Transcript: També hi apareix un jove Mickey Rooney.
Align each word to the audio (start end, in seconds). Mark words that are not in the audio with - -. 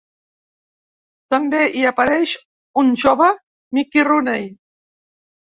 També 1.33 1.59
hi 1.67 1.83
apareix 1.91 2.33
un 2.83 2.91
jove 3.05 3.29
Mickey 3.79 4.07
Rooney. 4.11 4.53